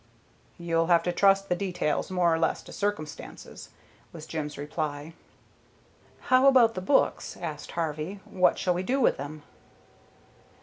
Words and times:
"You'll 0.57 0.87
have 0.87 1.03
to 1.03 1.11
trust 1.11 1.47
the 1.47 1.55
details 1.55 2.09
more 2.09 2.33
or 2.33 2.39
less 2.39 2.63
to 2.63 2.73
circumstances," 2.73 3.69
was 4.11 4.25
Jim's 4.25 4.57
reply. 4.57 5.13
"How 6.21 6.47
about 6.47 6.73
the 6.73 6.81
books?" 6.81 7.37
asked 7.37 7.73
Harvey. 7.73 8.19
"What 8.25 8.57
shall 8.57 8.73
we 8.73 8.81
do 8.81 8.99
with 8.99 9.17
them?" 9.17 9.43